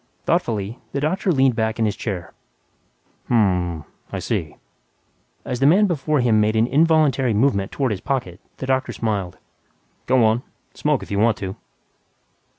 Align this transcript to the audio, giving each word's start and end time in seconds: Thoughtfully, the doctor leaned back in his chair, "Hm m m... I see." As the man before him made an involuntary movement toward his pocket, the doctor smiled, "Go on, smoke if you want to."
Thoughtfully, 0.25 0.79
the 0.93 0.99
doctor 0.99 1.31
leaned 1.31 1.55
back 1.55 1.77
in 1.77 1.85
his 1.85 1.95
chair, 1.95 2.33
"Hm 3.27 3.35
m 3.37 3.71
m... 3.71 3.83
I 4.11 4.17
see." 4.17 4.55
As 5.45 5.59
the 5.59 5.67
man 5.67 5.85
before 5.85 6.21
him 6.21 6.41
made 6.41 6.55
an 6.55 6.65
involuntary 6.65 7.35
movement 7.35 7.71
toward 7.71 7.91
his 7.91 8.01
pocket, 8.01 8.39
the 8.57 8.65
doctor 8.65 8.93
smiled, 8.93 9.37
"Go 10.07 10.25
on, 10.25 10.41
smoke 10.73 11.03
if 11.03 11.11
you 11.11 11.19
want 11.19 11.37
to." 11.37 11.55